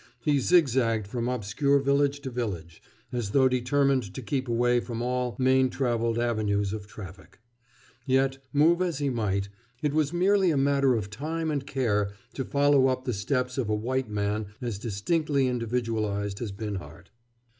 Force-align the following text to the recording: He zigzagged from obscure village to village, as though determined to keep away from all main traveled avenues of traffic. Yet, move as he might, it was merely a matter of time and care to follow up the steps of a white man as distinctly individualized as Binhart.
He 0.23 0.39
zigzagged 0.39 1.05
from 1.05 1.29
obscure 1.29 1.77
village 1.77 2.21
to 2.21 2.31
village, 2.31 2.81
as 3.11 3.29
though 3.29 3.47
determined 3.47 4.15
to 4.15 4.21
keep 4.23 4.47
away 4.47 4.79
from 4.79 4.99
all 4.99 5.35
main 5.37 5.69
traveled 5.69 6.17
avenues 6.17 6.73
of 6.73 6.87
traffic. 6.87 7.37
Yet, 8.07 8.39
move 8.51 8.81
as 8.81 8.97
he 8.97 9.11
might, 9.11 9.49
it 9.83 9.93
was 9.93 10.11
merely 10.11 10.49
a 10.49 10.57
matter 10.57 10.95
of 10.95 11.11
time 11.11 11.51
and 11.51 11.67
care 11.67 12.13
to 12.33 12.43
follow 12.43 12.87
up 12.87 13.05
the 13.05 13.13
steps 13.13 13.59
of 13.59 13.69
a 13.69 13.75
white 13.75 14.09
man 14.09 14.47
as 14.59 14.79
distinctly 14.79 15.45
individualized 15.47 16.41
as 16.41 16.51
Binhart. 16.51 17.11